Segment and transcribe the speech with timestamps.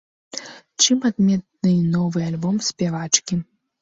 [0.85, 3.35] Чым адметны новы альбом спявачкі?